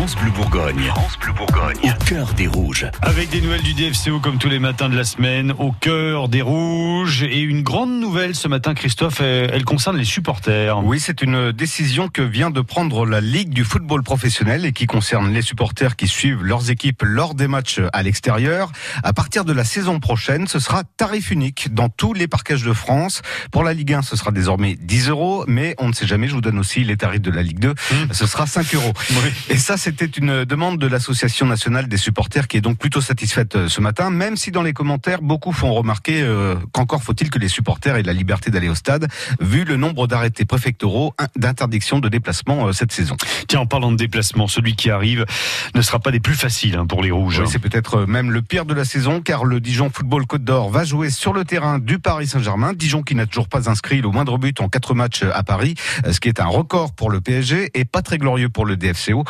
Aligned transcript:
France 0.00 0.16
Bleu 0.16 0.30
Bourgogne. 0.30 0.84
France 0.94 1.18
Bleu 1.18 1.32
Bourgogne. 1.34 1.76
Au 1.84 2.04
cœur 2.04 2.32
des 2.32 2.46
rouges. 2.46 2.86
Avec 3.02 3.28
des 3.28 3.42
nouvelles 3.42 3.60
du 3.60 3.74
DFCO 3.74 4.18
comme 4.18 4.38
tous 4.38 4.48
les 4.48 4.58
matins 4.58 4.88
de 4.88 4.96
la 4.96 5.04
semaine, 5.04 5.52
au 5.58 5.72
cœur 5.72 6.30
des 6.30 6.40
rouges. 6.40 7.22
Et 7.24 7.40
une 7.40 7.62
grande 7.62 8.00
nouvelle 8.00 8.34
ce 8.34 8.48
matin, 8.48 8.72
Christophe, 8.72 9.20
elle 9.20 9.62
concerne 9.66 9.98
les 9.98 10.06
supporters. 10.06 10.82
Oui, 10.82 11.00
c'est 11.00 11.20
une 11.20 11.52
décision 11.52 12.08
que 12.08 12.22
vient 12.22 12.50
de 12.50 12.62
prendre 12.62 13.04
la 13.04 13.20
Ligue 13.20 13.50
du 13.50 13.62
football 13.62 14.02
professionnel 14.02 14.64
et 14.64 14.72
qui 14.72 14.86
concerne 14.86 15.34
les 15.34 15.42
supporters 15.42 15.96
qui 15.96 16.08
suivent 16.08 16.44
leurs 16.44 16.70
équipes 16.70 17.02
lors 17.04 17.34
des 17.34 17.46
matchs 17.46 17.82
à 17.92 18.02
l'extérieur. 18.02 18.72
À 19.02 19.12
partir 19.12 19.44
de 19.44 19.52
la 19.52 19.64
saison 19.64 20.00
prochaine, 20.00 20.46
ce 20.46 20.60
sera 20.60 20.82
tarif 20.96 21.30
unique 21.30 21.74
dans 21.74 21.90
tous 21.90 22.14
les 22.14 22.26
parquages 22.26 22.64
de 22.64 22.72
France. 22.72 23.20
Pour 23.52 23.64
la 23.64 23.74
Ligue 23.74 23.92
1, 23.92 24.00
ce 24.00 24.16
sera 24.16 24.30
désormais 24.30 24.78
10 24.80 25.10
euros, 25.10 25.44
mais 25.46 25.74
on 25.78 25.88
ne 25.88 25.92
sait 25.92 26.06
jamais, 26.06 26.26
je 26.26 26.32
vous 26.32 26.40
donne 26.40 26.58
aussi 26.58 26.84
les 26.84 26.96
tarifs 26.96 27.20
de 27.20 27.30
la 27.30 27.42
Ligue 27.42 27.58
2, 27.58 27.68
mmh. 27.68 27.74
ce 28.12 28.26
sera 28.26 28.46
5 28.46 28.74
euros. 28.76 28.94
Et 29.50 29.58
ça, 29.58 29.76
c'était 29.90 30.20
une 30.20 30.44
demande 30.44 30.78
de 30.78 30.86
l'Association 30.86 31.46
nationale 31.46 31.88
des 31.88 31.96
supporters 31.96 32.46
qui 32.46 32.56
est 32.56 32.60
donc 32.60 32.78
plutôt 32.78 33.00
satisfaite 33.00 33.56
euh, 33.56 33.68
ce 33.68 33.80
matin, 33.80 34.08
même 34.08 34.36
si 34.36 34.52
dans 34.52 34.62
les 34.62 34.72
commentaires, 34.72 35.20
beaucoup 35.20 35.50
font 35.50 35.74
remarquer 35.74 36.22
euh, 36.22 36.54
qu'encore 36.70 37.02
faut-il 37.02 37.28
que 37.28 37.40
les 37.40 37.48
supporters 37.48 37.96
aient 37.96 38.04
la 38.04 38.12
liberté 38.12 38.52
d'aller 38.52 38.68
au 38.68 38.76
stade, 38.76 39.08
vu 39.40 39.64
le 39.64 39.76
nombre 39.76 40.06
d'arrêtés 40.06 40.44
préfectoraux 40.44 41.12
d'interdiction 41.34 41.98
de 41.98 42.08
déplacement 42.08 42.68
euh, 42.68 42.72
cette 42.72 42.92
saison. 42.92 43.16
Tiens, 43.48 43.60
en 43.60 43.66
parlant 43.66 43.90
de 43.90 43.96
déplacement, 43.96 44.46
celui 44.46 44.76
qui 44.76 44.90
arrive 44.90 45.26
ne 45.74 45.82
sera 45.82 45.98
pas 45.98 46.12
des 46.12 46.20
plus 46.20 46.34
faciles 46.34 46.76
hein, 46.76 46.86
pour 46.86 47.02
les 47.02 47.10
Rouges. 47.10 47.40
Oui, 47.40 47.48
c'est 47.50 47.58
peut-être 47.58 48.06
même 48.06 48.30
le 48.30 48.42
pire 48.42 48.66
de 48.66 48.74
la 48.74 48.84
saison, 48.84 49.20
car 49.20 49.44
le 49.44 49.58
Dijon 49.58 49.90
Football 49.92 50.24
Côte 50.26 50.44
d'Or 50.44 50.70
va 50.70 50.84
jouer 50.84 51.10
sur 51.10 51.32
le 51.32 51.44
terrain 51.44 51.80
du 51.80 51.98
Paris 51.98 52.28
Saint-Germain. 52.28 52.74
Dijon 52.74 53.02
qui 53.02 53.16
n'a 53.16 53.26
toujours 53.26 53.48
pas 53.48 53.68
inscrit 53.68 54.00
le 54.00 54.08
moindre 54.08 54.38
but 54.38 54.60
en 54.60 54.68
quatre 54.68 54.94
matchs 54.94 55.24
à 55.24 55.42
Paris, 55.42 55.74
ce 56.08 56.20
qui 56.20 56.28
est 56.28 56.38
un 56.38 56.46
record 56.46 56.92
pour 56.92 57.10
le 57.10 57.20
PSG 57.20 57.72
et 57.74 57.84
pas 57.84 58.02
très 58.02 58.18
glorieux 58.18 58.50
pour 58.50 58.66
le 58.66 58.76
DFCO. 58.76 59.24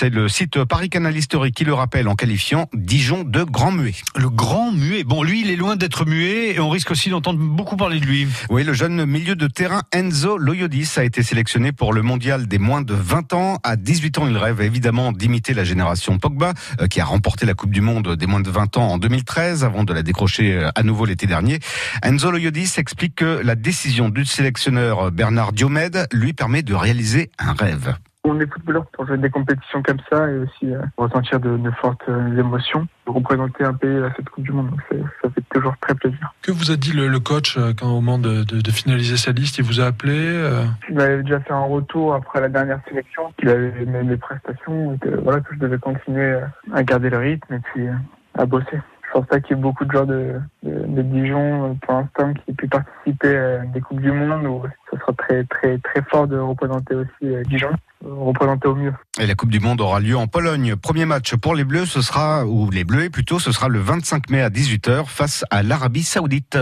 C'est 0.00 0.10
le 0.10 0.28
site 0.28 0.62
Paris 0.62 0.90
Canal 0.90 1.16
Historique 1.16 1.56
qui 1.56 1.64
le 1.64 1.74
rappelle 1.74 2.06
en 2.06 2.14
qualifiant 2.14 2.68
Dijon 2.72 3.24
de 3.24 3.42
grand 3.42 3.72
muet. 3.72 3.96
Le 4.14 4.30
grand 4.30 4.70
muet. 4.70 5.02
Bon, 5.02 5.24
lui, 5.24 5.40
il 5.40 5.50
est 5.50 5.56
loin 5.56 5.74
d'être 5.74 6.06
muet 6.06 6.54
et 6.54 6.60
on 6.60 6.70
risque 6.70 6.92
aussi 6.92 7.10
d'entendre 7.10 7.40
beaucoup 7.40 7.76
parler 7.76 7.98
de 7.98 8.04
lui. 8.04 8.28
Oui, 8.48 8.62
le 8.62 8.74
jeune 8.74 9.04
milieu 9.06 9.34
de 9.34 9.48
terrain 9.48 9.82
Enzo 9.92 10.38
Loyodis 10.38 10.88
a 10.98 11.02
été 11.02 11.24
sélectionné 11.24 11.72
pour 11.72 11.92
le 11.92 12.02
mondial 12.02 12.46
des 12.46 12.58
moins 12.60 12.80
de 12.80 12.94
20 12.94 13.32
ans. 13.32 13.58
À 13.64 13.74
18 13.74 14.18
ans, 14.18 14.28
il 14.28 14.36
rêve 14.36 14.60
évidemment 14.60 15.10
d'imiter 15.10 15.52
la 15.52 15.64
génération 15.64 16.16
Pogba, 16.16 16.54
euh, 16.80 16.86
qui 16.86 17.00
a 17.00 17.04
remporté 17.04 17.44
la 17.44 17.54
Coupe 17.54 17.72
du 17.72 17.80
Monde 17.80 18.14
des 18.14 18.26
moins 18.28 18.38
de 18.38 18.50
20 18.50 18.76
ans 18.76 18.90
en 18.90 18.98
2013 18.98 19.64
avant 19.64 19.82
de 19.82 19.92
la 19.92 20.04
décrocher 20.04 20.54
euh, 20.54 20.70
à 20.76 20.84
nouveau 20.84 21.06
l'été 21.06 21.26
dernier. 21.26 21.58
Enzo 22.04 22.30
Loyodis 22.30 22.74
explique 22.76 23.16
que 23.16 23.40
la 23.42 23.56
décision 23.56 24.10
du 24.10 24.24
sélectionneur 24.24 25.10
Bernard 25.10 25.52
Diomède 25.52 26.06
lui 26.12 26.34
permet 26.34 26.62
de 26.62 26.74
réaliser 26.74 27.32
un 27.40 27.52
rêve. 27.52 27.96
On 28.30 28.38
est 28.40 28.52
footballeur 28.52 28.84
pour 28.88 29.06
jouer 29.06 29.16
des 29.16 29.30
compétitions 29.30 29.82
comme 29.82 30.00
ça 30.10 30.28
et 30.30 30.36
aussi 30.36 30.74
euh, 30.74 30.82
ressentir 30.98 31.40
de, 31.40 31.70
fortes 31.80 32.02
euh, 32.10 32.38
émotions, 32.38 32.86
représenter 33.06 33.64
un 33.64 33.72
pays 33.72 33.96
à 34.04 34.12
cette 34.14 34.28
Coupe 34.28 34.44
du 34.44 34.52
Monde. 34.52 34.68
Donc 34.68 34.80
ça 35.22 35.30
fait 35.30 35.42
toujours 35.50 35.74
très 35.80 35.94
plaisir. 35.94 36.34
Que 36.42 36.52
vous 36.52 36.70
a 36.70 36.76
dit 36.76 36.92
le, 36.92 37.18
coach 37.20 37.56
euh, 37.56 37.72
quand 37.78 37.88
au 37.88 38.02
moment 38.02 38.18
de, 38.18 38.44
finaliser 38.70 39.16
sa 39.16 39.32
liste, 39.32 39.56
il 39.56 39.64
vous 39.64 39.80
a 39.80 39.86
appelé 39.86 40.46
Il 40.90 40.94
m'avait 40.94 41.22
déjà 41.22 41.40
fait 41.40 41.54
un 41.54 41.64
retour 41.64 42.14
après 42.14 42.42
la 42.42 42.50
dernière 42.50 42.80
sélection, 42.86 43.32
qu'il 43.38 43.48
avait 43.48 43.72
aimé 43.80 44.02
mes 44.02 44.18
prestations 44.18 44.94
et 44.94 44.98
que, 44.98 45.08
voilà, 45.20 45.40
que 45.40 45.54
je 45.54 45.58
devais 45.58 45.78
continuer 45.78 46.38
à 46.74 46.82
garder 46.82 47.08
le 47.08 47.18
rythme 47.18 47.54
et 47.54 47.60
puis 47.60 47.86
à 48.34 48.44
bosser. 48.44 48.78
Je 49.06 49.12
pense 49.14 49.26
pas 49.26 49.40
qu'il 49.40 49.56
y 49.56 49.58
ait 49.58 49.62
beaucoup 49.62 49.86
de 49.86 49.90
joueurs 49.90 50.06
de, 50.06 50.34
de, 50.62 51.02
Dijon 51.02 51.78
pour 51.80 51.94
l'instant 51.94 52.34
qui 52.34 52.50
aient 52.50 52.54
pu 52.54 52.68
participer 52.68 53.38
à 53.38 53.58
des 53.60 53.80
Coupes 53.80 54.02
du 54.02 54.12
Monde 54.12 54.44
où 54.44 54.62
ce 54.90 54.98
sera 54.98 55.14
très 55.14 55.44
très 55.44 55.78
très 55.78 56.02
fort 56.02 56.28
de 56.28 56.36
représenter 56.36 56.94
aussi 56.94 57.34
Dijon 57.46 57.70
représenter 58.04 58.68
au 58.68 58.74
mieux. 58.74 58.94
Et 59.18 59.26
la 59.26 59.34
Coupe 59.34 59.50
du 59.50 59.60
Monde 59.60 59.80
aura 59.80 60.00
lieu 60.00 60.16
en 60.16 60.26
Pologne. 60.26 60.76
Premier 60.76 61.04
match 61.04 61.34
pour 61.36 61.54
les 61.54 61.64
Bleus, 61.64 61.86
ce 61.86 62.02
sera, 62.02 62.46
ou 62.46 62.70
les 62.70 62.84
Bleus 62.84 63.10
plutôt, 63.10 63.38
ce 63.38 63.52
sera 63.52 63.68
le 63.68 63.80
25 63.80 64.30
mai 64.30 64.42
à 64.42 64.50
18h 64.50 65.06
face 65.06 65.44
à 65.50 65.62
l'Arabie 65.62 66.02
Saoudite. 66.02 66.58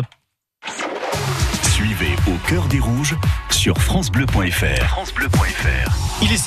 Suivez 1.62 2.16
au 2.26 2.48
cœur 2.48 2.66
des 2.68 2.78
rouges 2.78 3.16
sur 3.50 3.76
FranceBleu.fr. 3.78 4.84
FranceBleu.fr. 4.86 6.22
Il 6.22 6.32
est 6.32 6.38